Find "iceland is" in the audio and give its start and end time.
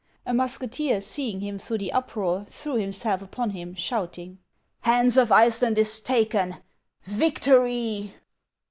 5.31-5.99